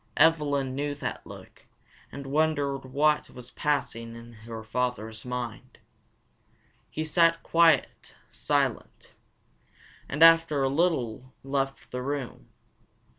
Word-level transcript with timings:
Evelyn 0.17 0.73
knew 0.73 0.95
that 0.95 1.27
look, 1.27 1.67
and 2.11 2.25
wondered 2.25 2.85
what 2.91 3.29
was 3.29 3.51
passing 3.51 4.15
in 4.15 4.33
her 4.33 4.63
father's 4.63 5.23
mind. 5.25 5.77
He 6.89 7.05
sat 7.05 7.43
quite 7.43 8.15
silent, 8.31 9.13
and 10.09 10.23
after 10.23 10.63
a 10.63 10.69
little 10.69 11.35
left 11.43 11.91
the 11.91 12.01
room. 12.01 12.49